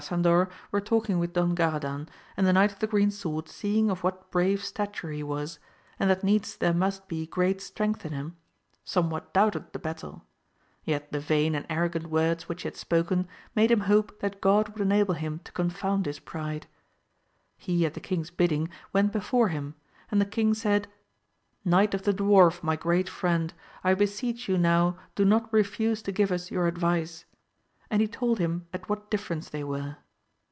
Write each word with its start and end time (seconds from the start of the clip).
Grasandor 0.01 0.49
were 0.71 0.81
talking 0.81 1.19
with 1.19 1.33
Don 1.33 1.53
Graradan, 1.53 2.09
and 2.35 2.47
the 2.47 2.53
Knight 2.53 2.71
of 2.71 2.79
the 2.79 2.87
Green 2.87 3.11
Sword 3.11 3.47
seeing 3.47 3.91
of 3.91 4.01
what 4.03 4.31
brave 4.31 4.61
8ta» 4.61 4.91
ture 4.91 5.11
he 5.11 5.21
was, 5.21 5.59
and 5.99 6.09
that 6.09 6.23
needs 6.23 6.57
there 6.57 6.73
must 6.73 7.07
be 7.07 7.27
great 7.27 7.61
strength 7.61 8.03
in 8.03 8.11
him, 8.11 8.35
somewhat 8.83 9.31
doubted 9.31 9.71
the 9.73 9.77
battle, 9.77 10.23
yet 10.83 11.11
the 11.11 11.19
vain 11.19 11.53
and 11.53 11.67
arrogant 11.69 12.07
words 12.07 12.49
which 12.49 12.63
he 12.63 12.67
had 12.67 12.75
spoken 12.75 13.27
made 13.55 13.69
him 13.69 13.81
hope 13.81 14.19
that 14.21 14.41
God 14.41 14.69
would 14.69 14.81
enable 14.81 15.13
him 15.13 15.39
to 15.43 15.51
con 15.51 15.69
found 15.69 16.07
his 16.07 16.17
pride. 16.17 16.65
He 17.55 17.85
at 17.85 17.93
the 17.93 17.99
king's 17.99 18.31
bidding 18.31 18.69
went 18.91 19.11
before 19.11 19.49
him, 19.49 19.75
and 20.09 20.19
the 20.19 20.25
king 20.25 20.55
said, 20.55 20.87
Enight 21.63 21.93
of 21.93 22.01
the 22.01 22.13
Dwarf 22.13 22.63
my 22.63 22.75
great 22.75 23.07
friend, 23.07 23.53
I 23.83 23.93
beseech 23.93 24.49
you 24.49 24.57
now 24.57 24.97
do 25.13 25.23
not 25.25 25.53
refuse 25.53 26.01
to 26.01 26.11
give 26.11 26.31
us 26.31 26.49
your 26.49 26.65
advice, 26.65 27.25
and 27.93 27.99
he 27.99 28.07
told 28.07 28.39
him 28.39 28.65
at 28.71 28.87
what 28.87 29.11
differ 29.11 29.33
ence 29.33 29.49
they 29.49 29.65
were. 29.65 29.97